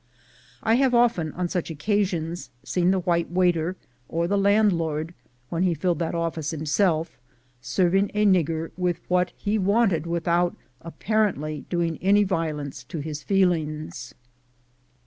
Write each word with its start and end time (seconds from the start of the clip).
I 0.63 0.77
have 0.77 0.95
often, 0.95 1.31
on 1.33 1.47
such 1.47 1.69
occasions, 1.69 2.49
seen 2.63 2.89
the 2.89 3.01
white 3.01 3.29
waiter, 3.29 3.75
or 4.09 4.27
the 4.27 4.35
landlord, 4.35 5.13
when 5.49 5.61
he 5.61 5.75
filled 5.75 5.99
that 5.99 6.15
office 6.15 6.49
himself, 6.49 7.19
serving 7.61 8.09
a 8.15 8.25
nigger 8.25 8.71
with 8.75 8.97
what 9.09 9.31
he 9.37 9.59
wanted 9.59 10.07
without 10.07 10.57
apparently 10.81 11.65
doing 11.69 11.99
any 12.01 12.23
violence 12.23 12.83
to 12.85 12.97
his 12.97 13.21
feelings. 13.21 14.15